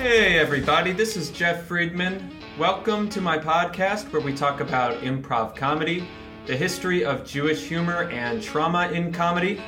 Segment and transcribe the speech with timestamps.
[0.00, 2.30] Hey, everybody, this is Jeff Friedman.
[2.58, 6.08] Welcome to my podcast where we talk about improv comedy,
[6.46, 9.60] the history of Jewish humor, and trauma in comedy.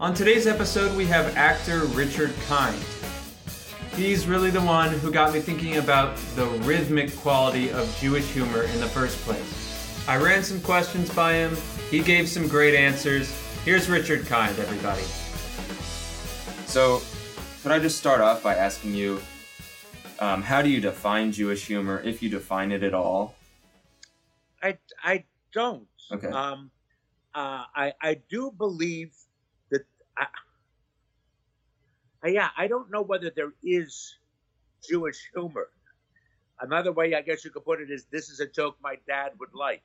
[0.00, 2.82] On today's episode, we have actor Richard Kind.
[3.94, 8.62] He's really the one who got me thinking about the rhythmic quality of Jewish humor
[8.62, 10.02] in the first place.
[10.08, 11.58] I ran some questions by him,
[11.90, 13.30] he gave some great answers.
[13.66, 15.02] Here's Richard Kind, everybody.
[16.64, 17.02] So,
[17.62, 19.20] could I just start off by asking you,
[20.18, 23.34] um, how do you define Jewish humor, if you define it at all?
[24.62, 25.88] I, I don't.
[26.12, 26.28] Okay.
[26.28, 26.70] Um,
[27.34, 29.14] uh, I I do believe
[29.70, 29.82] that.
[30.16, 30.26] I,
[32.22, 34.18] I- yeah, I don't know whether there is
[34.86, 35.68] Jewish humor.
[36.60, 39.32] Another way, I guess you could put it, is this is a joke my dad
[39.40, 39.82] would like.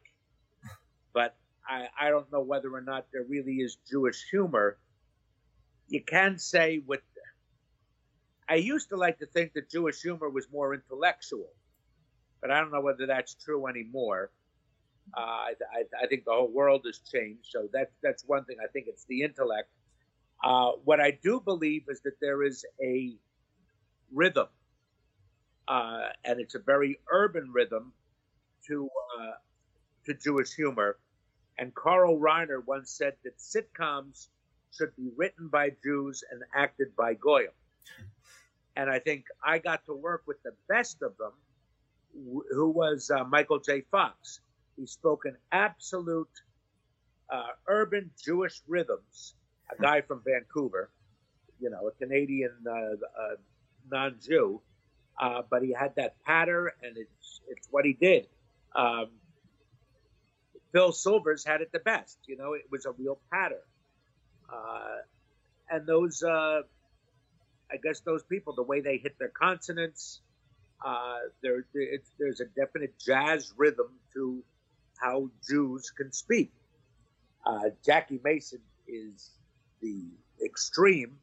[1.14, 4.78] But I, I don't know whether or not there really is Jewish humor.
[5.88, 7.02] You can say with.
[8.48, 11.50] I used to like to think that Jewish humor was more intellectual,
[12.42, 14.32] but I don't know whether that's true anymore.
[15.16, 15.54] Uh, I,
[16.04, 18.58] I, think the whole world has changed, so that's that's one thing.
[18.64, 19.70] I think it's the intellect.
[20.44, 23.16] Uh, what I do believe is that there is a
[24.12, 24.48] rhythm,
[25.68, 27.94] uh, and it's a very urban rhythm
[28.68, 29.34] to uh,
[30.06, 30.98] to Jewish humor.
[31.58, 34.28] And Carl Reiner once said that sitcoms
[34.76, 37.52] should be written by Jews and acted by Goyim.
[38.76, 41.32] And I think I got to work with the best of them,
[42.52, 43.82] who was uh, Michael J.
[43.92, 44.42] Fox.
[44.78, 46.30] He spoke in absolute
[47.30, 49.36] uh, urban Jewish rhythms.
[49.72, 50.92] A guy from Vancouver,
[51.60, 53.36] you know, a Canadian uh, uh,
[53.92, 54.62] non-Jew,
[55.20, 58.28] uh, but he had that patter, and it's it's what he did.
[58.76, 59.08] Um,
[60.72, 62.20] Phil Silvers had it the best.
[62.28, 63.64] You know, it was a real patter,
[64.54, 64.98] uh,
[65.72, 66.62] and those, uh,
[67.72, 70.22] I guess, those people, the way they hit their consonants,
[70.86, 71.66] uh, there,
[72.20, 74.44] there's a definite jazz rhythm to
[74.98, 76.52] how Jews can speak.
[77.46, 79.32] Uh, Jackie Mason is
[79.82, 80.06] the
[80.44, 81.18] extreme,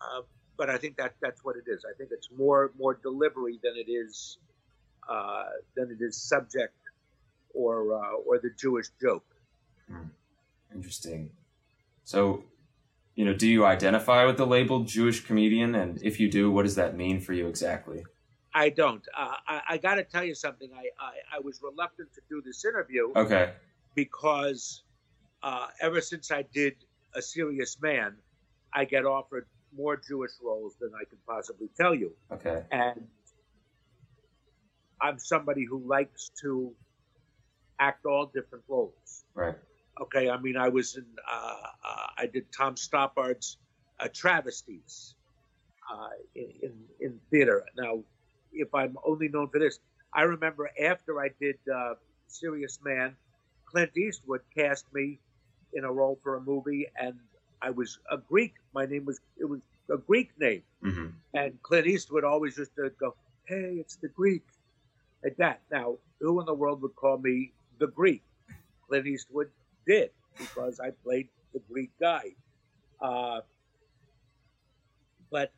[0.00, 0.22] uh,
[0.56, 1.84] but I think that that's what it is.
[1.84, 4.38] I think it's more more delivery than it is
[5.08, 5.44] uh,
[5.76, 6.74] than it is subject
[7.52, 9.26] or uh, or the Jewish joke.
[10.74, 11.30] Interesting.
[12.04, 12.44] So,
[13.14, 15.74] you know, do you identify with the label Jewish comedian?
[15.74, 18.04] And if you do, what does that mean for you exactly?
[18.52, 19.04] I don't.
[19.16, 20.70] Uh, I, I got to tell you something.
[20.74, 23.52] I, I I was reluctant to do this interview Okay.
[23.94, 24.82] because
[25.42, 26.74] uh, ever since I did
[27.14, 28.16] A Serious Man,
[28.72, 29.46] I get offered
[29.76, 32.12] more Jewish roles than I can possibly tell you.
[32.32, 32.62] Okay.
[32.70, 33.08] And
[35.00, 36.72] I'm somebody who likes to
[37.80, 39.24] act all different roles.
[39.34, 39.56] Right.
[40.00, 43.58] Okay, I mean, I was in, uh, uh, I did Tom Stoppard's
[44.00, 45.14] uh, Travesties
[45.90, 47.64] uh, in, in, in theater.
[47.76, 48.02] Now,
[48.52, 49.78] if I'm only known for this,
[50.14, 51.94] I remember after I did uh,
[52.28, 53.16] Serious Man,
[53.66, 55.20] Clint Eastwood cast me
[55.72, 57.14] in a role for a movie, and
[57.62, 58.54] I was a Greek.
[58.74, 60.62] My name was, it was a Greek name.
[60.82, 63.16] hmm And Clint Eastwood always used to go,
[63.46, 64.44] "Hey, it's the Greek,"
[65.24, 65.62] like that.
[65.70, 68.22] Now, who in the world would call me the Greek?
[68.88, 69.50] Clint Eastwood
[69.86, 72.36] did because I played the Greek guy.
[73.00, 73.40] Uh,
[75.30, 75.52] but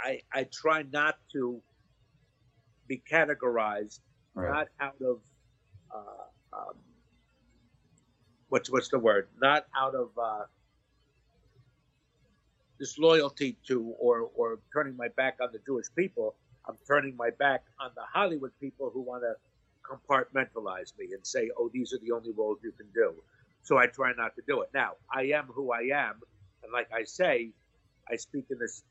[0.00, 1.62] I I try not to
[2.88, 4.00] be categorized,
[4.34, 4.50] Right.
[4.50, 5.20] not out of
[5.94, 6.74] uh, um,
[8.48, 9.28] what's what's the word?
[9.40, 10.44] Not out of uh,
[12.78, 16.36] disloyalty to or or turning my back on the Jewish people.
[16.68, 19.34] I'm turning my back on the Hollywood people who want to
[19.84, 23.14] compartmentalize me and say, "Oh, these are the only roles you can do."
[23.64, 24.68] So I try not to do it.
[24.74, 26.20] Now, I am who I am,
[26.62, 27.50] and like I say,
[28.10, 28.82] I speak in this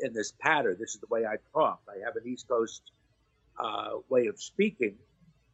[0.00, 0.76] in this pattern.
[0.78, 1.82] This is the way I talk.
[1.88, 2.82] I have an East Coast
[3.58, 4.94] uh, way of speaking.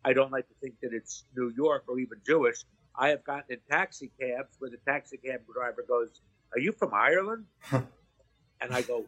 [0.04, 2.64] I don't like to think that it's New York or even Jewish.
[2.94, 6.20] I have gotten in taxi cabs where the taxi cab driver goes,
[6.52, 9.06] "Are you from Ireland?" and I go,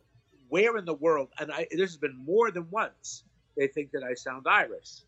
[0.49, 3.25] "Where in the world?" And I, this has been more than once.
[3.59, 5.03] They think that I sound Irish.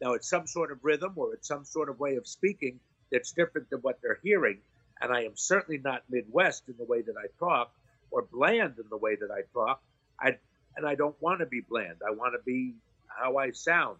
[0.00, 2.80] Now it's some sort of rhythm or it's some sort of way of speaking
[3.10, 4.58] that's different than what they're hearing.
[5.00, 7.72] And I am certainly not Midwest in the way that I talk
[8.10, 9.82] or bland in the way that I talk.
[10.20, 10.38] I
[10.76, 11.96] and I don't want to be bland.
[12.06, 12.74] I want to be
[13.06, 13.98] how I sound,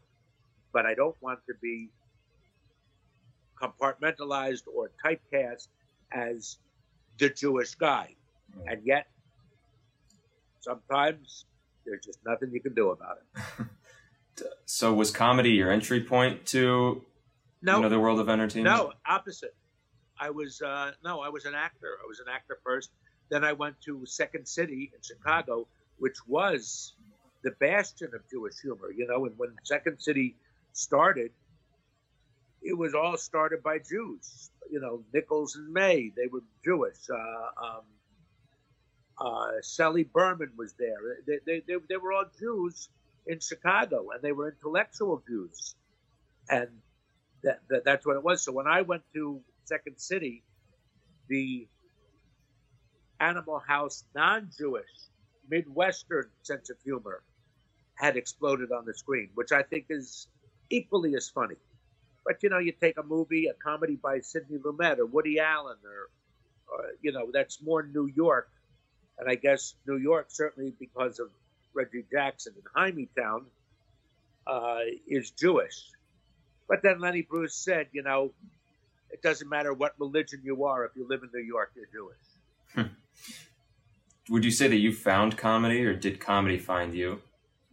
[0.73, 1.89] but I don't want to be
[3.61, 5.69] compartmentalized or typecast
[6.13, 6.59] as
[7.19, 8.15] the Jewish guy.
[8.67, 9.07] And yet,
[10.61, 11.45] sometimes
[11.85, 13.67] there's just nothing you can do about it.
[14.67, 17.03] So, was comedy your entry point to
[17.65, 18.77] No, the world of entertainment?
[18.77, 19.55] No, opposite.
[20.21, 21.99] I was uh, no, I was an actor.
[22.03, 22.91] I was an actor first.
[23.31, 25.67] Then I went to Second City in Chicago
[25.99, 26.95] which was
[27.43, 28.91] the bastion of Jewish humor.
[28.95, 30.37] You know, and when Second City
[30.73, 31.31] started,
[32.63, 34.51] it was all started by Jews.
[34.71, 36.97] You know, Nichols and May, they were Jewish.
[37.11, 37.83] Uh, um,
[39.19, 40.97] uh, Shelley Berman was there.
[41.27, 42.89] They, they, they, they, were all Jews
[43.27, 45.77] in Chicago, and they were intellectual Jews.
[46.49, 46.69] And
[47.45, 48.43] that, that, that's what it was.
[48.43, 50.43] So when I went to Second City,
[51.29, 51.69] the
[53.21, 54.89] Animal House non Jewish,
[55.49, 57.23] Midwestern sense of humor
[57.95, 60.27] had exploded on the screen, which I think is
[60.71, 61.57] equally as funny.
[62.25, 65.77] But you know, you take a movie, a comedy by Sidney Lumet or Woody Allen,
[65.85, 66.11] or,
[66.75, 68.49] or you know, that's more New York,
[69.19, 71.29] and I guess New York certainly because of
[71.75, 73.45] Reggie Jackson and Hymietown
[74.47, 75.91] uh, is Jewish.
[76.69, 78.33] But then Lenny Bruce said, you know,
[79.11, 80.85] it doesn't matter what religion you are.
[80.85, 82.17] If you live in New York, you're Jewish.
[82.75, 82.95] Hmm.
[84.33, 87.21] Would you say that you found comedy, or did comedy find you?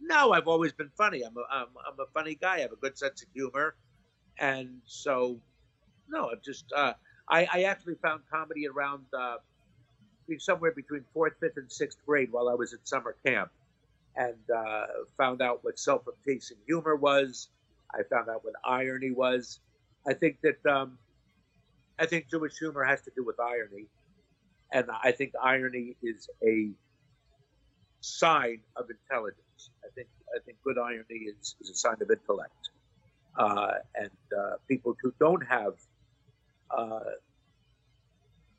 [0.00, 1.22] No, I've always been funny.
[1.22, 2.56] I'm a, I'm, I'm a funny guy.
[2.56, 3.74] I have a good sense of humor,
[4.38, 5.38] and so
[6.08, 6.92] no, I've just uh,
[7.28, 9.36] I, I actually found comedy around uh,
[10.38, 13.50] somewhere between fourth, fifth, and sixth grade while I was at summer camp,
[14.14, 14.86] and uh,
[15.16, 17.48] found out what self-effacing humor was.
[17.94, 19.60] I found out what irony was.
[20.06, 20.98] I think that um,
[21.98, 23.86] I think Jewish humor has to do with irony,
[24.72, 26.70] and I think irony is a
[28.00, 29.70] sign of intelligence.
[29.84, 32.70] I think I think good irony is, is a sign of intellect,
[33.38, 35.74] uh, and uh, people who don't have
[36.70, 37.00] uh,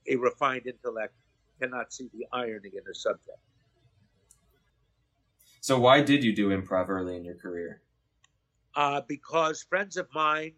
[0.08, 1.14] a refined intellect
[1.60, 3.40] cannot see the irony in a subject.
[5.62, 7.82] So, why did you do improv early in your career?
[8.76, 10.54] Uh, because friends of mine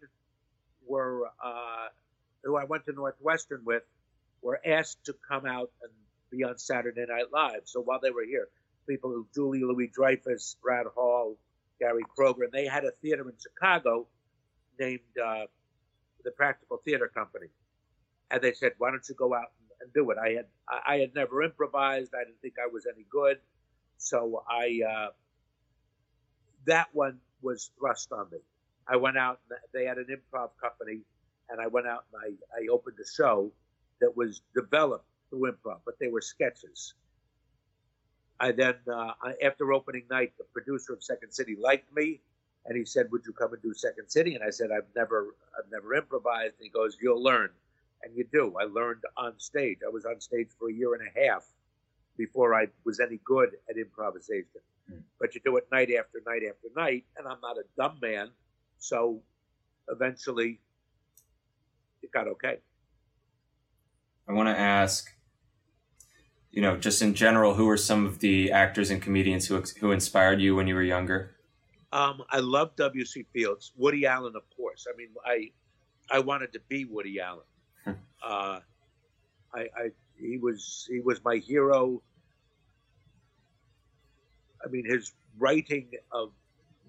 [0.86, 1.88] were uh,
[2.44, 3.82] who I went to Northwestern with
[4.42, 5.92] were asked to come out and
[6.30, 7.62] be on Saturday Night Live.
[7.64, 8.48] So while they were here,
[8.88, 11.36] people, Julia Louis-Dreyfus, Brad Hall,
[11.78, 14.06] Gary Kroeger, and they had a theater in Chicago
[14.78, 15.44] named uh,
[16.24, 17.48] the Practical Theater Company.
[18.30, 20.96] And they said, "Why don't you go out and, and do it?" I had I
[20.98, 22.12] had never improvised.
[22.14, 23.38] I didn't think I was any good,
[23.98, 25.08] so I uh,
[26.66, 28.38] that one was thrust on me.
[28.88, 29.40] I went out.
[29.72, 31.00] They had an improv company,
[31.50, 33.52] and I went out and I, I opened a show
[34.00, 36.94] that was developed through improv, but they were sketches.
[38.38, 39.12] I then, uh,
[39.42, 42.20] after opening night, the producer of Second City liked me,
[42.66, 45.34] and he said, "Would you come and do Second City?" And I said, "I've never,
[45.58, 47.50] I've never improvised." And he goes, "You'll learn,"
[48.02, 48.56] and you do.
[48.58, 49.78] I learned on stage.
[49.84, 51.46] I was on stage for a year and a half
[52.16, 54.60] before I was any good at improvisation.
[54.90, 55.02] Mm.
[55.20, 58.30] But you do it night after night after night, and I'm not a dumb man,
[58.78, 59.22] so
[59.88, 60.60] eventually
[62.02, 62.58] it got okay.
[64.28, 65.16] I want to ask
[66.56, 69.92] you know, just in general, who were some of the actors and comedians who who
[69.92, 71.36] inspired you when you were younger?
[71.92, 73.26] Um, I love W.C.
[73.32, 74.86] Fields, Woody Allen, of course.
[74.92, 75.50] I mean, I
[76.10, 77.44] I wanted to be Woody Allen.
[77.84, 77.90] Hmm.
[78.24, 78.60] uh,
[79.54, 82.02] I, I he was he was my hero.
[84.66, 86.32] I mean, his writing of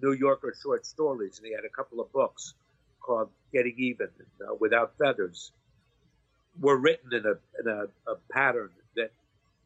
[0.02, 2.54] New Yorker short stories, and he had a couple of books
[3.00, 4.08] called Getting Even,
[4.40, 5.52] uh, Without Feathers,
[6.60, 9.12] were written in a in a, a pattern that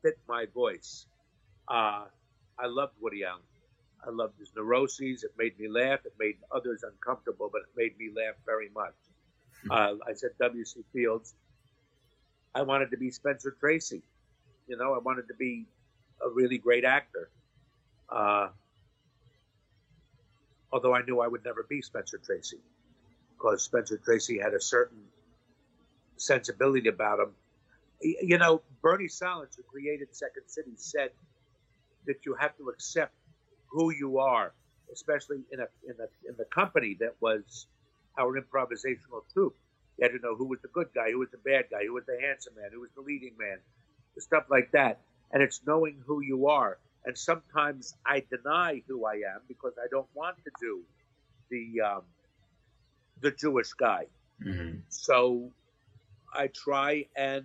[0.03, 1.07] fit my voice.
[1.69, 2.05] Uh,
[2.59, 3.41] I loved Woody Allen.
[4.07, 5.25] I loved his neuroses.
[5.25, 6.01] It made me laugh.
[6.05, 8.95] It made others uncomfortable, but it made me laugh very much.
[9.63, 9.71] Hmm.
[9.71, 10.81] Uh, I said W.C.
[10.93, 11.35] Fields.
[12.55, 14.03] I wanted to be Spencer Tracy.
[14.67, 15.65] You know, I wanted to be
[16.23, 17.31] a really great actor.
[18.13, 18.49] Uh,
[20.73, 22.59] although I knew I would never be Spencer Tracy,
[23.37, 24.99] because Spencer Tracy had a certain
[26.17, 27.35] sensibility about him
[28.03, 31.11] you know, Bernie Sahlins, who created Second City, said
[32.07, 33.15] that you have to accept
[33.69, 34.53] who you are,
[34.93, 37.67] especially in a in a in the company that was
[38.19, 39.57] our improvisational troupe.
[39.99, 41.95] You had to know who was the good guy, who was the bad guy, who
[41.95, 43.59] was the handsome man, who was the leading man,
[44.19, 45.01] stuff like that.
[45.33, 46.79] And it's knowing who you are.
[47.05, 50.83] And sometimes I deny who I am because I don't want to do
[51.51, 52.03] the um,
[53.21, 54.07] the Jewish guy.
[54.45, 54.79] Mm-hmm.
[54.89, 55.51] So
[56.35, 57.45] I try and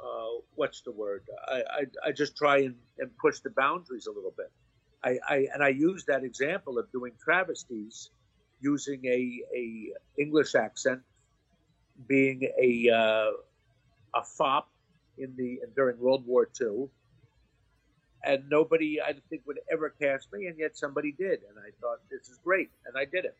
[0.00, 1.22] uh, what's the word?
[1.48, 4.50] I, I, I just try and, and, push the boundaries a little bit.
[5.02, 8.10] I, I, and I use that example of doing travesties,
[8.60, 11.00] using a, a English accent,
[12.06, 13.30] being a uh,
[14.14, 14.68] a fop
[15.18, 16.88] in the during World War II,
[18.24, 21.98] and nobody I think would ever cast me, and yet somebody did, and I thought
[22.10, 23.36] this is great, and I did it,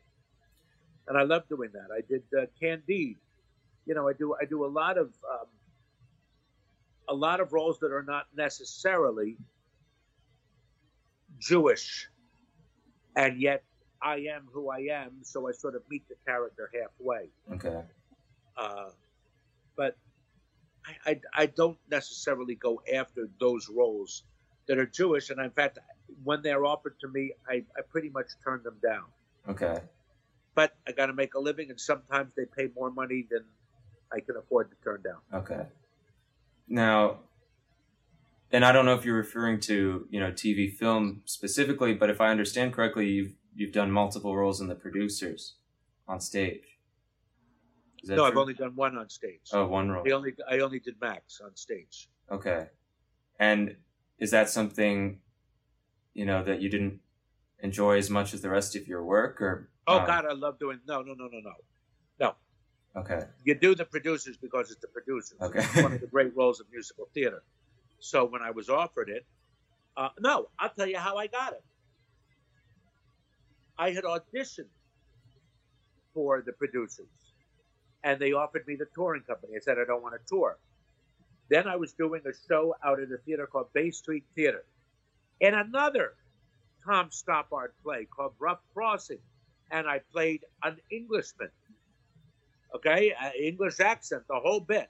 [1.08, 1.88] and I love doing that.
[1.92, 3.16] I did uh, Candide,
[3.86, 5.46] you know, I do I do a lot of um,
[7.08, 9.36] a lot of roles that are not necessarily
[11.38, 12.08] Jewish,
[13.16, 13.62] and yet
[14.02, 17.30] I am who I am, so I sort of meet the character halfway.
[17.52, 17.82] Okay.
[18.56, 18.90] Uh,
[19.76, 19.96] but
[20.86, 24.22] I, I, I don't necessarily go after those roles
[24.66, 25.78] that are Jewish, and in fact,
[26.22, 29.04] when they're offered to me, I, I pretty much turn them down.
[29.48, 29.80] Okay.
[30.54, 33.44] But I got to make a living, and sometimes they pay more money than
[34.12, 35.42] I can afford to turn down.
[35.42, 35.66] Okay.
[36.68, 37.18] Now,
[38.52, 42.20] and I don't know if you're referring to you know TV film specifically, but if
[42.20, 45.56] I understand correctly, you've you've done multiple roles in the producers
[46.08, 46.62] on stage.
[48.02, 49.40] Is that No, I've only done one on stage.
[49.52, 50.04] oh one role.
[50.06, 52.08] I only I only did Max on stage.
[52.30, 52.68] Okay.
[53.40, 53.76] And
[54.18, 55.18] is that something
[56.14, 57.00] you know that you didn't
[57.60, 60.58] enjoy as much as the rest of your work, or Oh um, God, I love
[60.58, 60.80] doing.
[60.86, 61.52] No, no, no, no, no.
[62.20, 62.34] No,
[62.96, 63.26] Okay.
[63.44, 65.38] you do the producers because it's the producers.
[65.40, 65.60] Okay.
[65.60, 67.42] It's one of the great roles of musical theater.
[67.98, 69.26] So when I was offered it,
[69.96, 71.64] uh, no, I'll tell you how I got it.
[73.76, 74.68] I had auditioned
[76.12, 77.08] for the producers,
[78.04, 79.54] and they offered me the touring company.
[79.56, 80.58] I said I don't want to tour.
[81.48, 84.64] Then I was doing a show out at a theater called Bay Street Theater,
[85.40, 86.14] and another
[86.84, 89.20] Tom Stoppard play called Rough Crossing,
[89.70, 91.50] and I played an Englishman.
[92.74, 94.88] Okay, uh, English accent, the whole bit.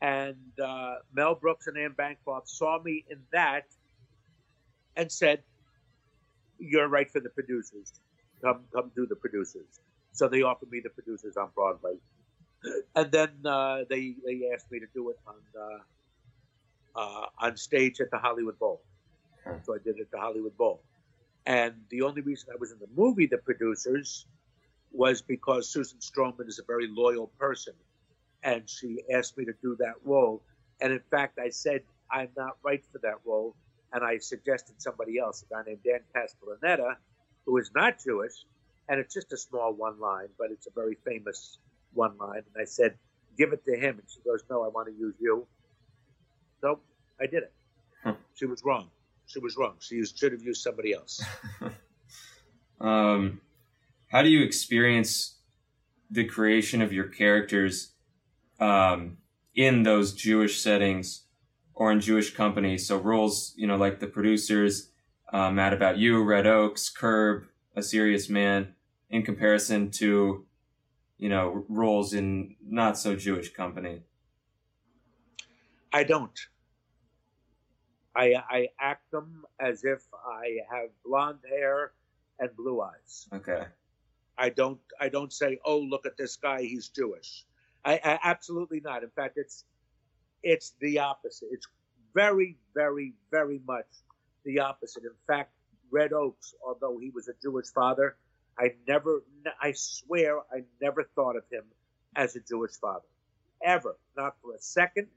[0.00, 3.64] And uh, Mel Brooks and Anne Bancroft saw me in that
[4.94, 5.42] and said,
[6.58, 7.92] "You're right for the producers.
[8.42, 9.80] Come, come do the producers."
[10.12, 11.96] So they offered me the producers on Broadway,
[12.94, 18.00] and then uh, they they asked me to do it on uh, uh, on stage
[18.00, 18.82] at the Hollywood Bowl.
[19.44, 19.54] Huh.
[19.64, 20.82] So I did it at the Hollywood Bowl.
[21.44, 24.26] And the only reason I was in the movie, The Producers,
[24.90, 27.74] was because Susan Stroman is a very loyal person.
[28.42, 30.42] And she asked me to do that role.
[30.80, 33.54] And in fact, I said, I'm not right for that role.
[33.92, 36.96] And I suggested somebody else, a guy named Dan Castellaneta,
[37.44, 38.44] who is not Jewish.
[38.88, 41.58] And it's just a small one line, but it's a very famous
[41.96, 42.42] one line.
[42.54, 42.94] And I said,
[43.36, 43.98] give it to him.
[43.98, 45.46] And she goes, no, I want to use you.
[46.60, 46.80] So
[47.20, 47.52] I did it.
[48.04, 48.14] Huh.
[48.34, 48.88] She was wrong.
[49.26, 49.74] She was wrong.
[49.80, 51.22] She should have used somebody else.
[52.80, 53.40] Um,
[54.08, 55.38] how do you experience
[56.10, 57.92] the creation of your characters
[58.60, 59.18] um,
[59.54, 61.24] in those Jewish settings
[61.74, 62.86] or in Jewish companies?
[62.86, 64.90] So roles, you know, like the producers,
[65.32, 68.74] uh, Mad About You, Red Oaks, Curb, A Serious Man,
[69.10, 70.44] in comparison to,
[71.18, 74.02] you know, roles in not so Jewish company.
[75.92, 76.38] I don't.
[78.14, 81.92] I, I act them as if I have blonde hair
[82.38, 83.28] and blue eyes.
[83.32, 83.64] Okay.
[84.38, 84.80] I don't.
[85.00, 87.44] I don't say, "Oh, look at this guy; he's Jewish."
[87.84, 89.02] I, I absolutely not.
[89.02, 89.64] In fact, it's
[90.42, 91.48] it's the opposite.
[91.50, 91.66] It's
[92.14, 93.86] very, very, very much
[94.44, 95.04] the opposite.
[95.04, 95.52] In fact,
[95.90, 98.16] Red Oaks, although he was a Jewish father,
[98.58, 99.22] I never.
[99.60, 101.64] I swear, I never thought of him
[102.16, 103.06] as a Jewish father,
[103.64, 105.08] ever, not for a second.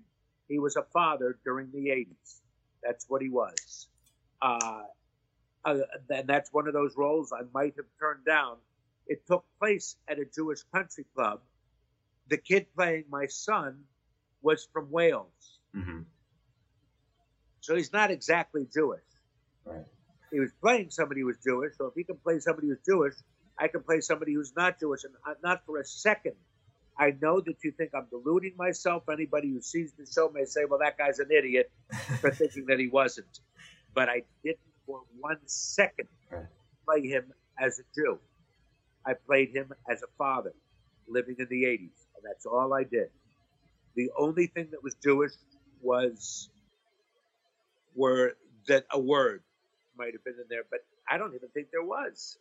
[0.47, 2.39] He was a father during the '80s.
[2.83, 3.87] That's what he was.
[4.41, 4.83] Uh,
[5.65, 5.79] uh,
[6.09, 8.57] and that's one of those roles I might have turned down.
[9.07, 11.41] It took place at a Jewish country club.
[12.29, 13.83] The kid playing my son
[14.41, 16.01] was from Wales, hmm
[17.61, 19.01] so he's not exactly Jewish.
[19.65, 19.85] Right.
[20.31, 23.13] He was playing somebody who was Jewish, so if he can play somebody who's Jewish,
[23.57, 26.35] I can play somebody who's not Jewish, and not for a second.
[26.97, 29.03] I know that you think I'm deluding myself.
[29.11, 31.71] Anybody who sees the show may say, "Well, that guy's an idiot
[32.21, 33.39] for thinking that he wasn't,"
[33.93, 36.07] but I didn't for one second
[36.85, 38.19] play him as a Jew.
[39.05, 40.53] I played him as a father
[41.07, 43.09] living in the 80s, and that's all I did.
[43.95, 45.31] The only thing that was Jewish
[45.81, 46.49] was
[47.95, 48.33] were
[48.67, 49.43] that a word
[49.99, 52.37] might have been in there, but I don't even think there was.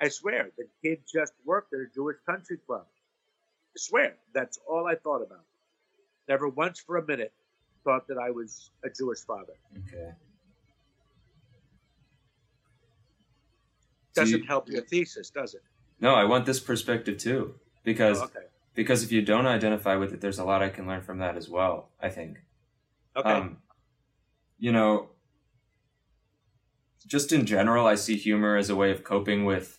[0.00, 2.86] I swear, the kid just worked at a Jewish country club.
[2.88, 5.44] I swear, that's all I thought about.
[6.28, 7.32] Never once for a minute
[7.84, 9.54] thought that I was a Jewish father.
[9.88, 10.12] Okay.
[14.14, 15.62] Doesn't you- help your thesis, does it?
[16.00, 18.46] No, I want this perspective too because Oh, okay.
[18.74, 21.36] because if you don't identify with it, there's a lot I can learn from that
[21.36, 21.90] as well.
[22.00, 22.38] I think.
[23.14, 23.30] Okay.
[23.30, 23.62] Um,
[24.58, 25.10] you know,
[27.06, 29.78] just in general, I see humor as a way of coping with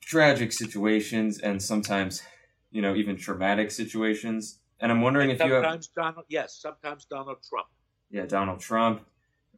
[0.00, 2.22] tragic situations and sometimes,
[2.70, 4.60] you know, even traumatic situations.
[4.80, 7.66] And I'm wondering if you have, sometimes Donald, yes, sometimes Donald Trump.
[8.10, 9.06] yeah, Donald Trump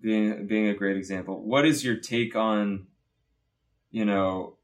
[0.01, 1.43] being being a great example.
[1.43, 2.87] What is your take on,
[3.91, 4.57] you know,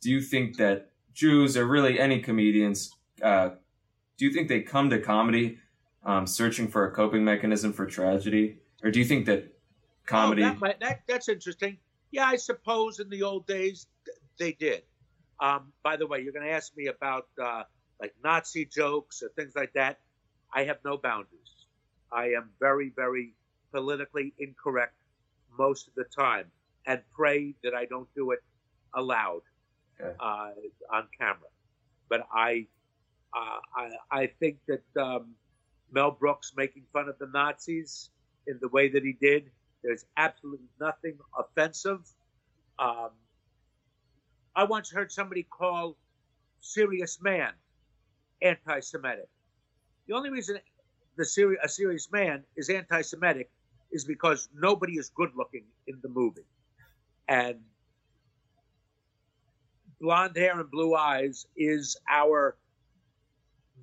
[0.00, 3.50] do you think that Jews or really any comedians, uh,
[4.16, 5.58] do you think they come to comedy
[6.04, 9.58] um, searching for a coping mechanism for tragedy, or do you think that
[10.08, 10.42] comedy.
[10.42, 11.78] Oh, that, might, that that's interesting.
[12.10, 13.86] Yeah, I suppose in the old days
[14.38, 14.82] they did.
[15.40, 17.62] Um, by the way, you're going to ask me about uh,
[18.00, 20.00] like Nazi jokes or things like that.
[20.52, 21.52] I have no boundaries.
[22.10, 23.34] I am very, very
[23.72, 24.94] politically incorrect
[25.58, 26.46] most of the time,
[26.86, 28.42] and pray that I don't do it
[28.94, 29.42] aloud
[30.00, 30.14] Okay.
[30.20, 30.50] uh,
[30.92, 31.50] on camera.
[32.08, 32.66] But I,
[33.36, 33.90] uh, I,
[34.22, 35.34] I think that um,
[35.92, 38.10] Mel Brooks making fun of the Nazis
[38.48, 39.50] in the way that he did,
[39.84, 42.00] there's absolutely nothing offensive.
[42.78, 43.10] Um,
[44.56, 45.96] I once heard somebody call
[46.60, 47.52] Serious Man
[48.42, 49.28] anti-Semitic.
[50.08, 50.58] The only reason
[51.16, 53.50] the seri- a serious man is anti-Semitic
[53.92, 56.46] is because nobody is good-looking in the movie,
[57.28, 57.58] and
[60.00, 62.56] blonde hair and blue eyes is our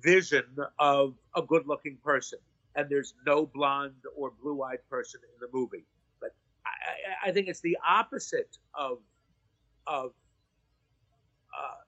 [0.02, 0.44] vision
[0.78, 2.38] of a good-looking person,
[2.76, 5.84] and there's no blonde or blue-eyed person in the movie.
[6.20, 6.30] But
[6.64, 8.98] I, I, think it's the opposite of
[9.86, 10.12] of
[11.56, 11.86] uh,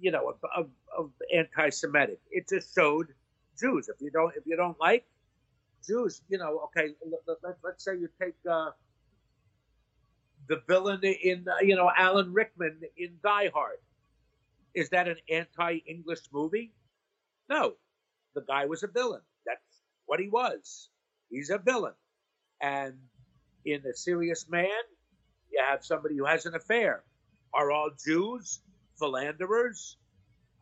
[0.00, 2.20] you know, of, of, of anti-Semitic.
[2.30, 3.08] It just showed
[3.58, 3.88] Jews.
[3.88, 5.04] If you don't, if you don't like
[5.86, 6.94] Jews, you know, okay.
[7.26, 8.70] Let, let, let's say you take uh,
[10.48, 13.78] the villain in, uh, you know, Alan Rickman in Die Hard.
[14.74, 16.72] Is that an anti-English movie?
[17.48, 17.74] No,
[18.34, 19.22] the guy was a villain.
[20.08, 20.88] What he was.
[21.28, 21.92] He's a villain.
[22.62, 22.94] And
[23.66, 24.82] in A Serious Man,
[25.52, 27.04] you have somebody who has an affair.
[27.52, 28.62] Are all Jews
[28.98, 29.98] philanderers?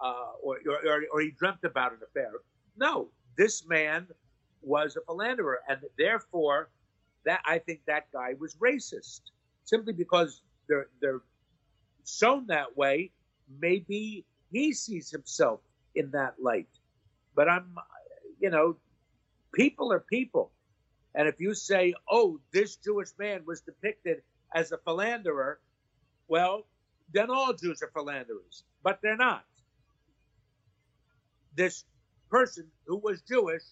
[0.01, 2.33] Uh, or, or, or he dreamt about an affair?
[2.77, 4.09] No, this man
[4.63, 6.69] was a philanderer, and therefore,
[7.25, 9.21] that I think that guy was racist
[9.65, 11.23] simply because they're they're
[12.05, 13.13] shown that way.
[13.61, 15.61] Maybe he sees himself
[15.95, 16.69] in that light,
[17.37, 17.75] but I'm,
[18.41, 18.77] you know,
[19.57, 20.53] people are people,
[21.15, 24.23] and if you say, "Oh, this Jewish man was depicted
[24.55, 25.59] as a philanderer,"
[26.29, 26.67] well,
[27.13, 29.45] then all Jews are philanderers, but they're not.
[31.55, 31.85] This
[32.31, 33.63] person who was Jewish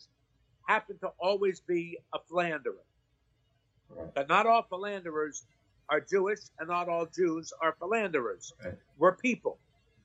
[0.66, 2.86] happened to always be a philanderer.
[3.90, 4.14] Right.
[4.14, 5.44] But not all philanderers
[5.90, 8.54] are Jewish, and not all Jews are philanderers.
[8.64, 8.74] Right.
[8.96, 9.58] We're people.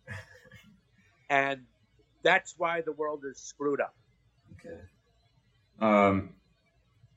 [1.30, 1.66] and
[2.22, 3.96] that's why the world is screwed up.
[4.60, 4.82] Okay.
[5.82, 6.30] Um,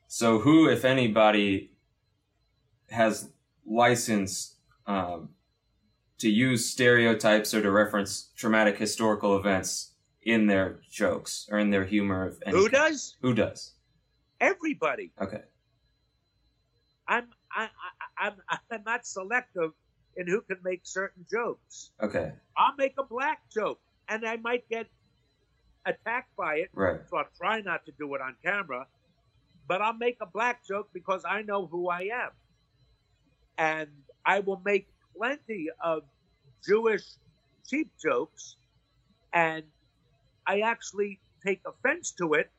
[0.06, 1.72] so who, if anybody,
[2.90, 3.30] has
[3.66, 5.30] license um,
[6.18, 11.84] to use stereotypes or to reference traumatic historical events in their jokes or in their
[11.84, 12.26] humor?
[12.26, 12.92] Of any Who kind?
[12.92, 13.16] does?
[13.22, 13.72] Who does?
[14.40, 15.12] Everybody.
[15.20, 15.42] Okay.
[17.08, 17.68] I'm I,
[18.18, 18.34] I, I'm
[18.70, 19.72] I'm not selective
[20.16, 21.90] in who can make certain jokes.
[22.02, 22.32] Okay.
[22.56, 24.86] I'll make a black joke, and I might get
[25.86, 26.70] attacked by it.
[26.74, 27.00] Right.
[27.08, 28.86] So I'll try not to do it on camera,
[29.66, 32.30] but I'll make a black joke because I know who I am,
[33.58, 33.88] and
[34.24, 36.02] I will make plenty of
[36.66, 37.04] Jewish
[37.66, 38.56] cheap jokes,
[39.32, 39.64] and
[40.46, 42.50] I actually take offense to it,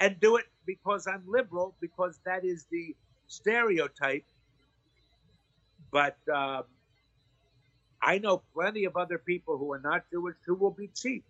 [0.00, 2.94] and do it because I'm liberal because that is the
[3.26, 4.24] stereotype.
[5.90, 6.64] But um,
[8.02, 11.24] I know plenty of other people who are not Jewish who will be cheap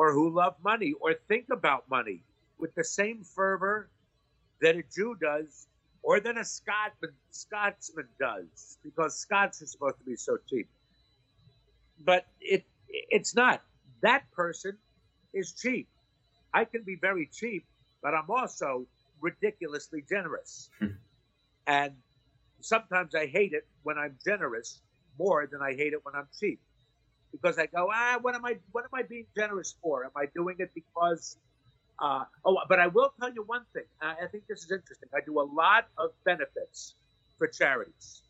[0.00, 2.22] or who love money or think about money
[2.58, 3.90] with the same fervor
[4.62, 5.66] that a Jew does
[6.02, 10.70] or that a Scotsman, Scotsman does because Scots are supposed to be so cheap.
[12.02, 13.60] But it it's not.
[14.00, 14.78] That person
[15.34, 15.86] is cheap.
[16.54, 17.66] I can be very cheap,
[18.02, 18.86] but I'm also
[19.20, 20.70] ridiculously generous.
[20.78, 20.96] Hmm.
[21.66, 21.92] and
[22.62, 24.80] sometimes I hate it when I'm generous
[25.18, 26.58] more than I hate it when I'm cheap.
[27.32, 30.04] Because I go, ah, what am I what am I being generous for?
[30.04, 31.36] Am I doing it because
[32.00, 33.84] uh, oh, but I will tell you one thing.
[34.02, 35.10] Uh, I think this is interesting.
[35.14, 36.96] I do a lot of benefits
[37.38, 38.22] for charities.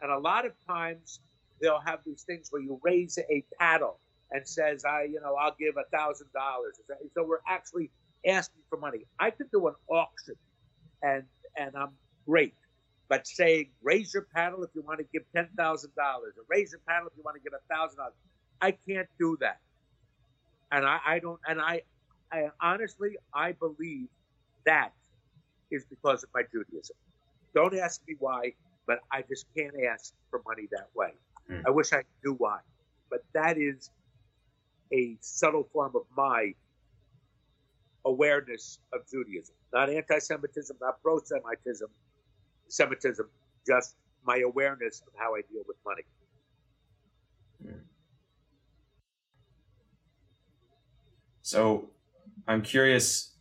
[0.00, 1.20] And a lot of times
[1.60, 4.00] they'll have these things where you raise a paddle
[4.32, 6.80] and says, I, you know, I'll give a thousand dollars.
[7.14, 7.90] So we're actually
[8.28, 9.06] asking for money.
[9.18, 10.36] I could do an auction
[11.02, 11.24] and
[11.58, 11.92] and I'm
[12.26, 12.54] great.
[13.08, 16.72] But saying raise your paddle if you want to give ten thousand dollars, or raise
[16.72, 18.14] your paddle if you want to give a thousand dollars.
[18.60, 19.58] I can't do that.
[20.70, 21.82] And I, I don't and I
[22.30, 24.08] I honestly I believe
[24.66, 24.92] that
[25.70, 26.96] is because of my Judaism.
[27.54, 28.52] Don't ask me why,
[28.86, 31.12] but I just can't ask for money that way.
[31.48, 31.60] Hmm.
[31.66, 32.58] I wish I knew why.
[33.10, 33.90] But that is
[34.92, 36.52] a subtle form of my
[38.04, 39.54] awareness of Judaism.
[39.72, 41.18] Not anti Semitism, not pro
[42.68, 43.28] Semitism,
[43.66, 46.02] just my awareness of how I deal with money.
[51.42, 51.88] So
[52.46, 53.32] I'm curious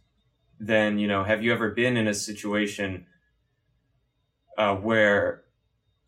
[0.59, 3.05] then, you know, have you ever been in a situation
[4.57, 5.43] uh, where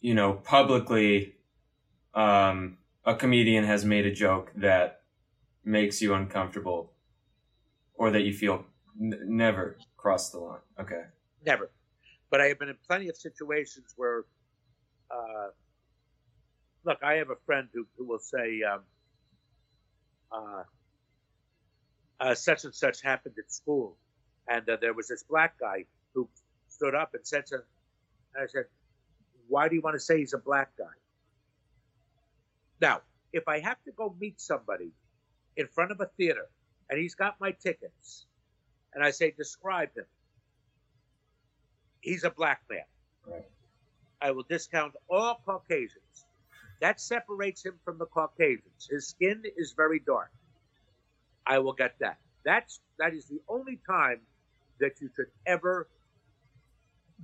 [0.02, 1.36] you know publicly
[2.14, 5.02] um, a comedian has made a joke that
[5.64, 6.94] makes you uncomfortable
[7.94, 8.66] or that you feel
[9.00, 10.60] n- never crossed the line.
[10.80, 11.04] Okay.
[11.46, 11.70] Never.
[12.30, 14.26] But I have been in plenty of situations where,
[15.10, 15.50] uh,
[16.86, 18.82] look, I have a friend who, who will say, um,
[20.32, 20.64] uh,
[22.20, 23.98] uh, such and such happened at school.
[24.48, 26.28] And uh, there was this black guy who
[26.68, 27.64] stood up and said, to,
[28.40, 28.66] I said,
[29.48, 30.86] why do you want to say he's a black guy?
[32.82, 33.02] Now,
[33.34, 34.92] if I have to go meet somebody
[35.58, 36.48] in front of a theater
[36.90, 38.26] and he's got my tickets
[38.94, 40.06] and I say, describe him,
[42.02, 42.82] he's a black man.
[43.28, 43.44] Right.
[44.22, 46.26] I will discount all Caucasians.
[46.82, 48.88] That separates him from the Caucasians.
[48.90, 50.32] His skin is very dark.
[51.46, 52.20] I will get that.
[52.46, 54.22] That's that is the only time
[54.80, 55.90] that you should ever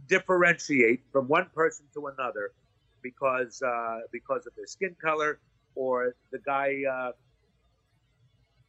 [0.07, 2.51] differentiate from one person to another
[3.01, 5.39] because uh, because of their skin color
[5.75, 6.83] or the guy.
[6.91, 7.11] Uh,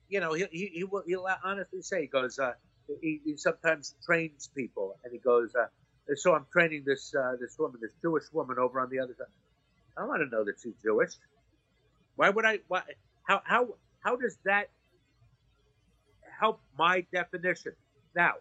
[0.09, 2.39] you know, he, he, he will he'll honestly say he goes.
[2.39, 2.53] Uh,
[3.03, 5.55] he, he sometimes trains people, and he goes.
[6.15, 9.27] So I'm training this uh, this woman, this Jewish woman, over on the other side.
[9.97, 11.13] I want to know that she's Jewish.
[12.15, 12.61] Why would I?
[12.69, 12.83] Why?
[13.25, 14.69] How how how does that
[16.39, 17.73] help my definition?
[18.15, 18.35] Now,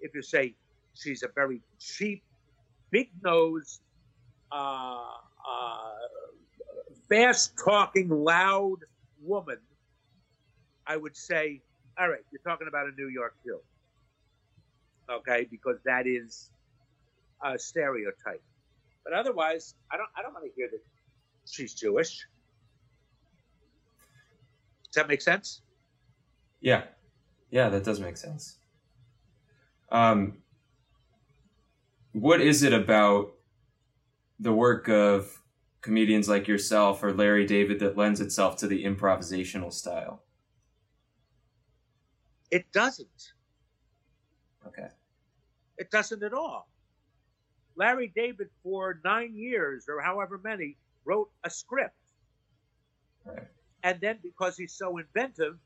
[0.00, 0.54] if you say
[0.94, 2.22] she's a very cheap,
[2.90, 3.80] big nose,
[4.50, 5.04] uh,
[5.48, 5.90] uh,
[7.08, 8.78] fast talking, loud
[9.22, 9.58] woman,
[10.86, 11.62] I would say,
[11.98, 13.60] all right, you're talking about a New York Jew.
[15.10, 16.50] Okay, because that is
[17.44, 18.42] a stereotype.
[19.04, 20.80] But otherwise, I don't I don't want to hear that
[21.48, 22.26] she's Jewish.
[24.84, 25.62] Does that make sense?
[26.60, 26.84] Yeah.
[27.50, 28.58] Yeah, that does make sense.
[29.90, 30.38] Um,
[32.12, 33.32] what is it about
[34.38, 35.42] the work of
[35.82, 40.22] comedians like yourself or Larry David that lends itself to the improvisational style?
[42.50, 43.32] It doesn't.
[44.66, 44.88] Okay.
[45.78, 46.68] It doesn't at all.
[47.76, 51.96] Larry David, for nine years or however many, wrote a script.
[53.24, 53.46] Right.
[53.82, 55.58] And then, because he's so inventive,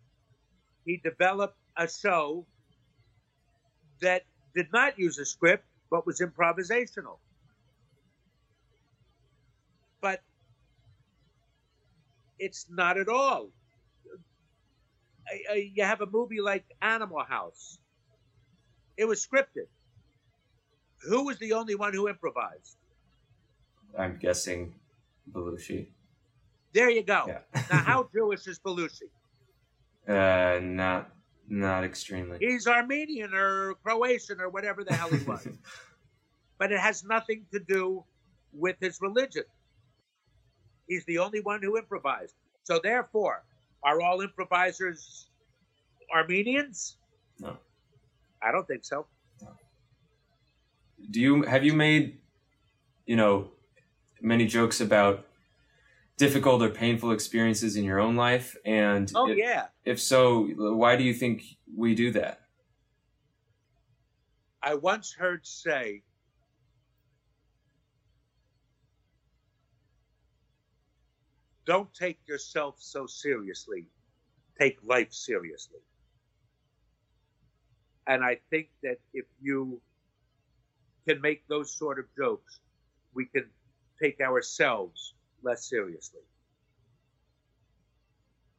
[0.85, 2.47] he developed a show
[4.01, 4.23] that
[4.55, 7.19] did not use a script but was improvisational.
[10.01, 10.23] But
[12.38, 13.51] it's not at all.
[15.55, 17.79] You have a movie like Animal House.
[18.97, 19.66] It was scripted.
[21.03, 22.77] Who was the only one who improvised?
[23.99, 24.75] I'm guessing
[25.33, 25.89] Belushi.
[26.73, 27.25] There you go.
[27.27, 27.39] Yeah.
[27.71, 29.09] now, how Jewish is Belushi?
[30.09, 31.11] uh, not
[31.49, 32.39] not extremely.
[32.41, 35.47] He's Armenian or Croatian or whatever the hell he was.
[36.59, 38.05] but it has nothing to do
[38.53, 39.45] with his religion.
[40.89, 42.35] He's the only one who improvised.
[42.65, 43.45] So therefore,
[43.83, 45.29] are all improvisers
[46.15, 46.97] Armenians?
[47.39, 47.57] No.
[48.43, 49.07] I don't think so.
[51.11, 52.19] Do you have you made,
[53.07, 53.51] you know,
[54.21, 55.27] many jokes about
[56.17, 58.57] difficult or painful experiences in your own life?
[58.65, 59.67] And Oh if, yeah.
[59.85, 62.41] if so, why do you think we do that?
[64.63, 66.03] I once heard say
[71.67, 73.87] don't take yourself so seriously.
[74.59, 75.81] Take life seriously.
[78.07, 79.81] And I think that if you
[81.09, 82.61] can make those sort of jokes,
[83.14, 83.45] we can
[84.03, 86.21] take ourselves less seriously.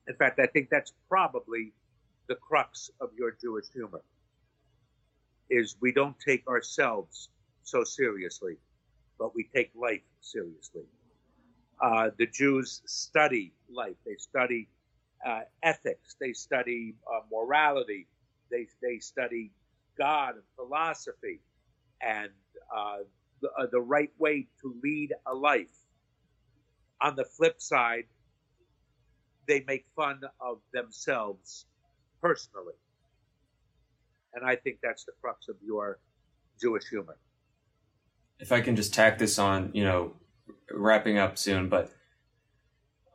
[0.08, 1.74] In fact, I think that's probably
[2.28, 4.02] the crux of your Jewish humor
[5.50, 7.30] is we don't take ourselves
[7.64, 8.58] so seriously,
[9.20, 10.84] but we take life seriously.
[11.82, 13.96] Uh, the Jews study life.
[14.06, 14.68] They study
[15.26, 16.16] uh, ethics.
[16.20, 18.08] They study uh, morality.
[18.50, 19.52] They they study
[19.98, 21.40] God and philosophy,
[22.02, 22.30] and
[22.76, 22.98] uh,
[23.42, 25.68] the, uh, the right way to lead a life.
[27.02, 28.06] On the flip side,
[29.48, 31.66] they make fun of themselves
[32.22, 32.74] personally.
[34.34, 36.00] And I think that's the crux of your
[36.60, 37.18] Jewish humor.
[38.40, 40.14] If I can just tack this on, you know,
[40.72, 41.92] wrapping up soon, but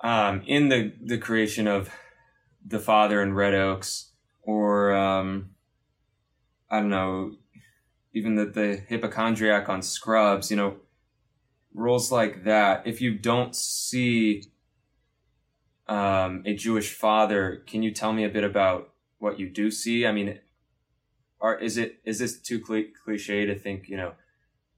[0.03, 1.90] um, in the the creation of
[2.64, 4.11] the Father and Red Oaks,
[4.42, 5.51] or um,
[6.71, 7.37] I don't know,
[8.14, 10.77] even the the hypochondriac on Scrubs, you know,
[11.75, 12.87] roles like that.
[12.87, 14.44] If you don't see
[15.88, 20.07] um, a Jewish father, can you tell me a bit about what you do see?
[20.07, 20.38] I mean,
[21.40, 24.12] are is it is this too cli- cliche to think you know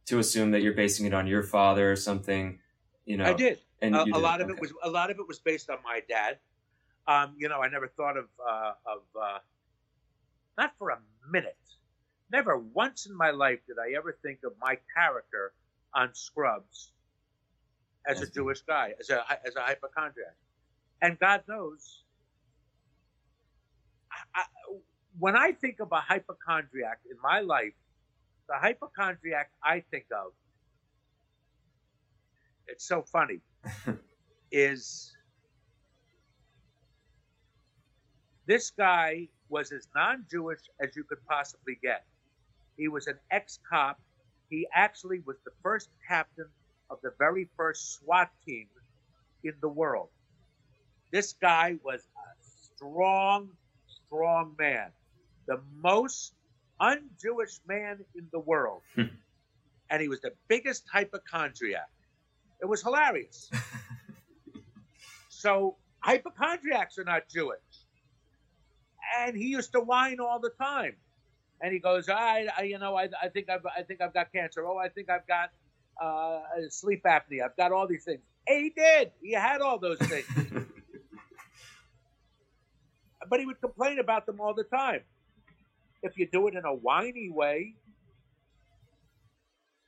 [0.06, 2.58] to assume that you're basing it on your father or something.
[3.06, 3.58] You know, I did.
[3.80, 4.22] And a, you a did.
[4.22, 6.38] lot of it was a lot of it was based on my dad.
[7.06, 9.38] Um, you know, I never thought of uh, of uh,
[10.56, 10.98] not for a
[11.30, 11.56] minute.
[12.34, 15.52] Never once in my life did I ever think of my character
[15.94, 16.90] on Scrubs
[18.08, 20.34] as a Jewish guy, as a as a hypochondriac.
[21.00, 22.02] And God knows,
[24.10, 24.42] I, I,
[25.16, 27.74] when I think of a hypochondriac in my life,
[28.48, 30.32] the hypochondriac I think of,
[32.66, 33.42] it's so funny,
[34.50, 35.16] is
[38.46, 42.04] this guy was as non-Jewish as you could possibly get.
[42.76, 44.00] He was an ex-cop.
[44.50, 46.46] He actually was the first captain
[46.90, 48.66] of the very first SWAT team
[49.42, 50.08] in the world.
[51.12, 53.50] This guy was a strong,
[53.86, 54.90] strong man,
[55.46, 56.34] the most
[56.80, 59.04] un-Jewish man in the world, hmm.
[59.90, 61.88] and he was the biggest hypochondriac.
[62.60, 63.50] It was hilarious.
[65.28, 67.60] so hypochondriacs are not Jewish,
[69.18, 70.96] and he used to whine all the time.
[71.60, 74.32] And he goes, I, I you know, I, I think I've, I think I've got
[74.32, 74.66] cancer.
[74.66, 75.50] Oh, I think I've got
[76.00, 77.44] uh, sleep apnea.
[77.44, 78.20] I've got all these things.
[78.46, 79.12] And he did.
[79.22, 80.26] He had all those things,
[83.30, 85.00] but he would complain about them all the time.
[86.02, 87.74] If you do it in a whiny way,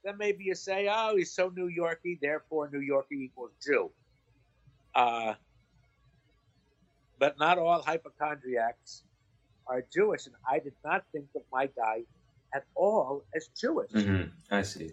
[0.02, 3.90] then maybe you say, "Oh, he's so New Yorky, therefore New Yorkie equals Jew."
[4.94, 5.35] Uh,
[7.18, 9.02] but not all hypochondriacs
[9.66, 12.02] are Jewish, and I did not think of my guy
[12.55, 13.90] at all as Jewish.
[13.90, 14.31] Mhm.
[14.50, 14.92] I see.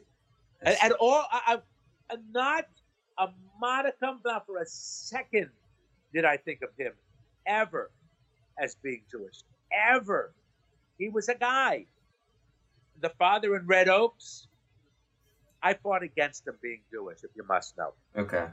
[0.65, 1.61] I At, at all, I,
[2.09, 2.65] I, not
[3.17, 5.49] a modicum, not for a second,
[6.13, 6.93] did I think of him
[7.45, 7.91] ever
[8.57, 9.43] as being Jewish.
[9.71, 10.33] Ever.
[10.97, 11.85] He was a guy.
[13.01, 14.47] The father in Red Oaks,
[15.61, 17.93] I fought against him being Jewish, if you must know.
[18.15, 18.47] Okay.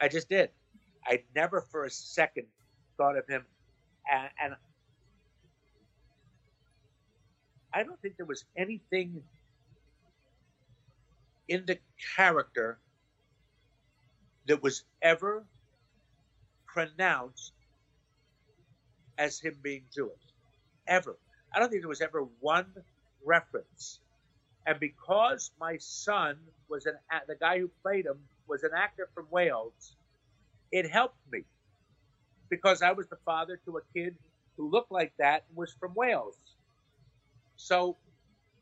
[0.00, 0.50] I just did.
[1.04, 2.46] I never for a second
[2.96, 3.44] thought of him,
[4.10, 4.54] and, and
[7.72, 9.22] I don't think there was anything
[11.48, 11.78] in the
[12.16, 12.78] character
[14.46, 15.44] that was ever
[16.66, 17.52] pronounced
[19.18, 20.22] as him being Jewish.
[20.86, 21.16] Ever.
[21.54, 22.66] I don't think there was ever one
[23.24, 24.00] reference.
[24.66, 26.36] And because my son
[26.68, 26.94] was an
[27.26, 29.96] the guy who played him was an actor from Wales,
[30.72, 31.44] it helped me
[32.48, 34.16] because I was the father to a kid
[34.56, 36.36] who looked like that and was from Wales.
[37.60, 37.96] So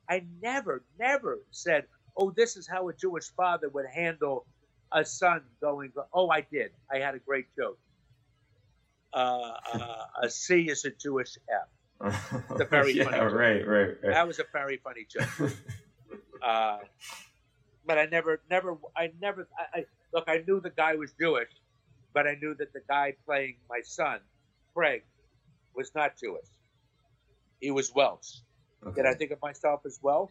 [0.09, 4.45] I never, never said, "Oh, this is how a Jewish father would handle
[4.93, 6.73] a son going." Oh, I did.
[6.93, 7.79] I had a great joke.
[9.13, 12.15] Uh, uh, a C is a Jewish F.
[12.51, 13.33] a very yeah, funny joke.
[13.33, 14.13] right, right, right.
[14.13, 15.53] That was a very funny joke.
[16.41, 16.79] Uh,
[17.85, 19.49] but I never, never, I never.
[19.59, 19.85] I, I,
[20.15, 21.51] look, I knew the guy was Jewish,
[22.15, 24.21] but I knew that the guy playing my son,
[24.73, 25.03] Craig,
[25.75, 26.47] was not Jewish.
[27.61, 28.39] He was Welsh.
[28.87, 28.95] Okay.
[28.97, 30.31] Did I think of myself as well?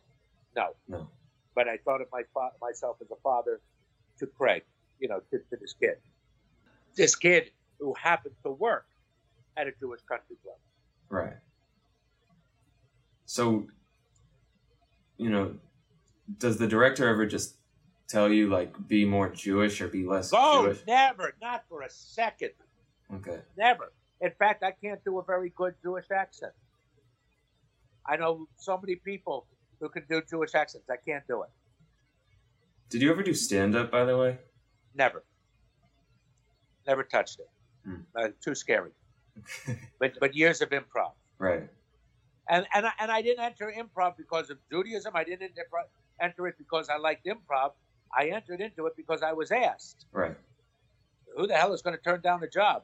[0.56, 0.70] No.
[0.88, 1.10] No.
[1.56, 3.60] But I thought of my fa- myself as a father
[4.20, 4.64] to Craig,
[5.00, 5.98] you know, to, to this kid.
[6.96, 8.86] This kid who happened to work
[9.56, 10.58] at a Jewish country club.
[11.10, 11.38] Right.
[13.26, 13.68] So,
[15.18, 15.56] you know,
[16.40, 17.56] does the director ever just
[18.08, 20.42] tell you like be more Jewish or be less Jewish?
[20.44, 20.80] Oh, Jewish?
[20.88, 22.52] never, not for a second.
[23.14, 23.40] Okay.
[23.58, 23.92] Never.
[24.22, 26.54] In fact, I can't do a very good Jewish accent.
[28.08, 29.46] I know so many people
[29.80, 30.90] who can do Jewish accents.
[30.90, 31.50] I can't do it.
[32.90, 34.38] Did you ever do stand up by the way?
[34.96, 35.24] Never.
[36.88, 37.50] Never touched it.
[37.86, 37.96] Hmm.
[38.16, 38.92] Uh, too scary.
[40.00, 41.12] But but years of improv.
[41.38, 41.70] right.
[42.50, 45.12] And and I, and I didn't enter improv because of Judaism.
[45.16, 45.52] I didn't
[46.20, 47.72] enter, it because I liked improv.
[48.18, 50.06] I entered into it because I was asked.
[50.14, 50.36] Right.
[51.36, 52.84] Who the hell is going to turn down a job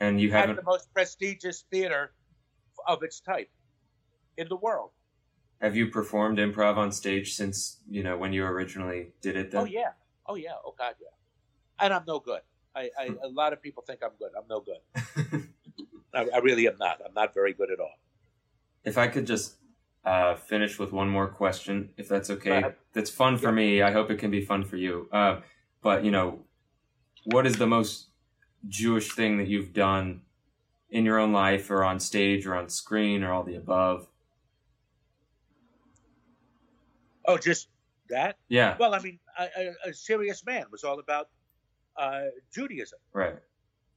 [0.00, 2.12] And you at haven't the most prestigious theater
[2.86, 3.48] of its type
[4.40, 4.90] in the world?
[5.60, 9.60] have you performed improv on stage since, you know, when you originally did it then?
[9.60, 9.90] Oh yeah,
[10.26, 11.14] oh yeah, oh god yeah.
[11.78, 12.40] And I'm no good.
[12.74, 14.30] I, I a lot of people think I'm good.
[14.38, 14.80] I'm no good.
[16.14, 17.02] I, I really am not.
[17.06, 17.96] I'm not very good at all.
[18.84, 19.56] if I could just
[20.02, 22.64] uh, finish with one more question, if that's okay.
[22.94, 23.60] That's fun for Yeah.
[23.60, 23.82] me.
[23.82, 25.08] I hope it can be fun for you.
[25.12, 25.40] Uh,
[25.82, 26.46] but you know,
[27.24, 28.06] what is the most
[28.66, 30.22] Jewish thing that you've done
[30.88, 34.06] in your own life, or on stage, or on screen, or all the above?
[37.30, 37.68] Oh, just
[38.08, 38.36] that?
[38.48, 38.76] Yeah.
[38.78, 41.28] Well, I mean, a, a, serious man was all about
[41.96, 43.36] uh, Judaism Right.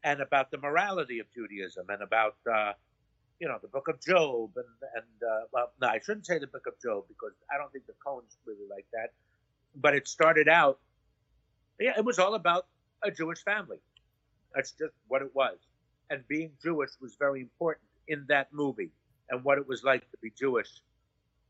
[0.04, 2.74] and about the morality of Judaism and about uh,
[3.40, 4.66] you know, the Book of Job, and
[4.96, 7.86] and uh, well, no, I shouldn't say the Book of Job because I don't think
[7.88, 9.10] the Coens really like that.
[9.76, 10.80] But it started out,
[11.80, 12.68] yeah, it was all about
[13.04, 13.80] a Jewish family.
[14.56, 15.58] That's just what it was,
[16.10, 18.92] and being Jewish was very important in that movie,
[19.30, 20.70] and what it was like to be Jewish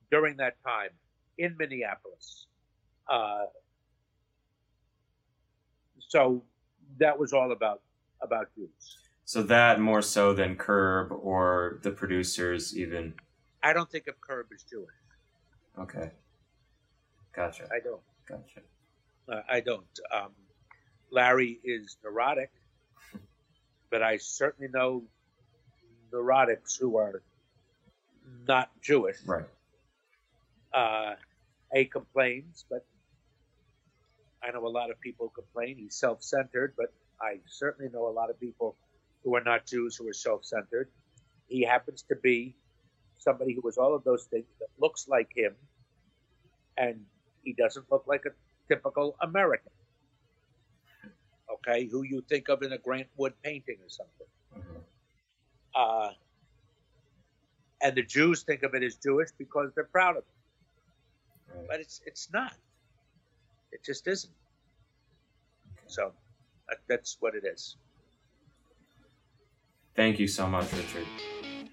[0.10, 0.90] during that time
[1.38, 2.48] in Minneapolis.
[3.08, 3.46] Uh,
[6.08, 6.44] so
[7.00, 7.82] that was all about
[8.22, 8.98] about Jews.
[9.26, 13.14] So that more so than Curb or the producers, even.
[13.62, 14.94] I don't think of Curb as Jewish.
[15.80, 16.12] Okay.
[17.34, 17.68] Gotcha.
[17.74, 18.02] I don't.
[18.28, 18.62] Gotcha.
[19.28, 19.86] Uh, I don't.
[20.12, 20.30] Um,
[21.12, 22.52] Larry is neurotic,
[23.90, 25.04] but I certainly know
[26.14, 27.24] neurotics who are
[28.48, 29.18] not Jewish.
[29.26, 29.46] Right.
[30.74, 31.16] Uh,
[31.74, 32.86] a complains, but
[34.44, 35.78] I know a lot of people complain.
[35.78, 38.76] He's self-centered, but I certainly know a lot of people
[39.24, 40.90] who are not Jews who are self-centered.
[41.48, 42.56] He happens to be
[43.18, 45.56] somebody who was all of those things that looks like him,
[46.78, 47.06] and
[47.44, 48.32] he doesn't look like a
[48.68, 49.72] typical American.
[51.52, 54.28] Okay, who you think of in a Grant Wood painting or something.
[54.54, 54.84] Mhm.
[55.76, 56.14] Uh,
[57.82, 60.43] and the Jews think of it as Jewish because they're proud of it,
[61.56, 61.68] Right.
[61.68, 62.54] but it's it's not.
[63.72, 64.34] It just isn't.
[65.88, 66.12] So
[66.70, 67.78] that, that's what it is.
[69.96, 71.06] Thank you so much, Richard.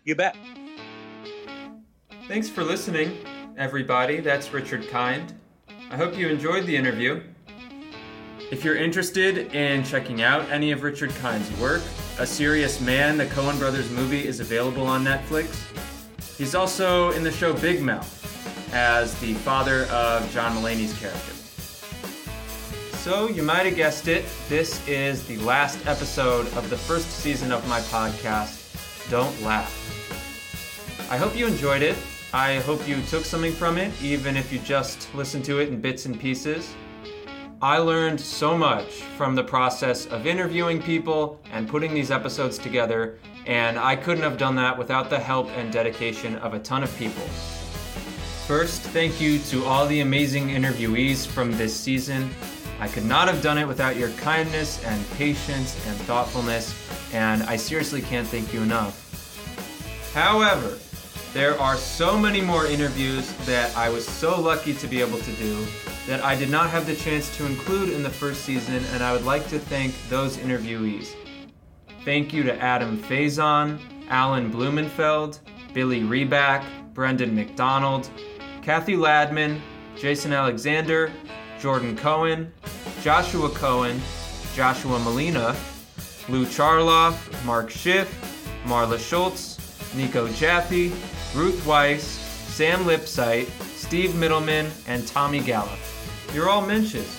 [0.04, 0.36] You bet.
[2.28, 3.18] Thanks for listening,
[3.56, 4.20] everybody.
[4.20, 5.34] That's Richard Kind.
[5.90, 7.22] I hope you enjoyed the interview.
[8.50, 11.82] If you're interested in checking out any of Richard Kind's work,
[12.18, 15.56] A Serious Man, the Coen Brothers movie, is available on Netflix.
[16.36, 18.19] He's also in the show Big Mouth
[18.72, 21.32] as the father of John Mulaney's character.
[22.96, 27.50] So, you might have guessed it, this is the last episode of the first season
[27.50, 29.74] of my podcast, Don't Laugh.
[31.10, 31.96] I hope you enjoyed it.
[32.32, 35.80] I hope you took something from it, even if you just listened to it in
[35.80, 36.74] bits and pieces.
[37.62, 43.18] I learned so much from the process of interviewing people and putting these episodes together,
[43.46, 46.96] and I couldn't have done that without the help and dedication of a ton of
[46.96, 47.24] people.
[48.50, 52.28] First, thank you to all the amazing interviewees from this season.
[52.80, 56.74] I could not have done it without your kindness and patience and thoughtfulness,
[57.12, 60.12] and I seriously can't thank you enough.
[60.14, 60.78] However,
[61.32, 65.32] there are so many more interviews that I was so lucky to be able to
[65.34, 65.64] do
[66.08, 69.12] that I did not have the chance to include in the first season, and I
[69.12, 71.14] would like to thank those interviewees.
[72.04, 75.38] Thank you to Adam Faison, Alan Blumenfeld,
[75.72, 78.10] Billy Reback, Brendan McDonald,
[78.62, 79.60] Kathy Ladman,
[79.96, 81.12] Jason Alexander,
[81.58, 82.52] Jordan Cohen,
[83.02, 84.00] Joshua Cohen,
[84.54, 85.56] Joshua Malina,
[86.28, 88.08] Lou Charloff, Mark Schiff,
[88.64, 89.58] Marla Schultz,
[89.94, 90.92] Nico Jaffe,
[91.34, 95.78] Ruth Weiss, Sam Lipsyte, Steve Middleman, and Tommy Gallup.
[96.34, 97.18] You're all mensches.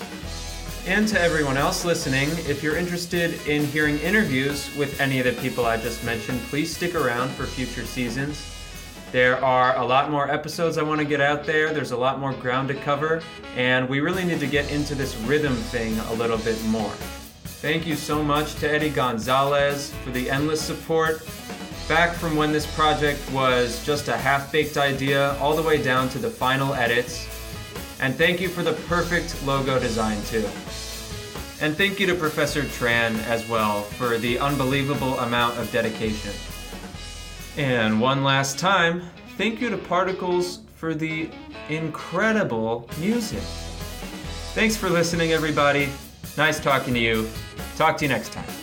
[0.86, 5.40] And to everyone else listening, if you're interested in hearing interviews with any of the
[5.40, 8.61] people I just mentioned, please stick around for future seasons.
[9.12, 11.74] There are a lot more episodes I want to get out there.
[11.74, 13.22] There's a lot more ground to cover,
[13.56, 16.90] and we really need to get into this rhythm thing a little bit more.
[17.60, 21.28] Thank you so much to Eddie Gonzalez for the endless support.
[21.90, 26.08] Back from when this project was just a half baked idea, all the way down
[26.08, 27.26] to the final edits.
[28.00, 30.48] And thank you for the perfect logo design, too.
[31.60, 36.32] And thank you to Professor Tran as well for the unbelievable amount of dedication.
[37.56, 39.02] And one last time,
[39.36, 41.28] thank you to Particles for the
[41.68, 43.42] incredible music.
[44.54, 45.88] Thanks for listening, everybody.
[46.36, 47.28] Nice talking to you.
[47.76, 48.61] Talk to you next time.